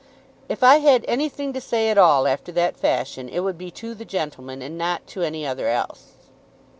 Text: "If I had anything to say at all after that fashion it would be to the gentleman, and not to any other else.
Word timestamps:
"If 0.49 0.63
I 0.63 0.77
had 0.77 1.05
anything 1.07 1.53
to 1.53 1.61
say 1.61 1.91
at 1.91 1.97
all 1.99 2.27
after 2.27 2.51
that 2.53 2.75
fashion 2.75 3.29
it 3.29 3.41
would 3.41 3.55
be 3.55 3.69
to 3.69 3.93
the 3.93 4.03
gentleman, 4.03 4.59
and 4.63 4.75
not 4.75 5.05
to 5.09 5.21
any 5.21 5.45
other 5.45 5.67
else. 5.67 6.07